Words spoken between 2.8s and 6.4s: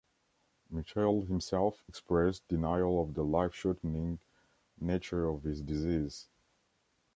of the life-shortening nature of his disease.